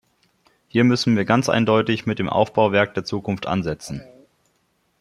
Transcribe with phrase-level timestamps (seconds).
[0.67, 4.03] Hier müssen wir ganz eindeutig mit dem Aufbauwerk der Zukunft ansetzen.